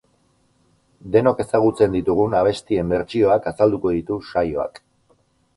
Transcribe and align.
Denok 1.15 1.43
ezagutzen 1.43 1.93
ditugun 1.97 2.35
abestien 2.39 2.91
bertsioak 2.95 3.47
azalduko 3.53 3.93
ditu 3.99 4.19
saioak. 4.31 4.83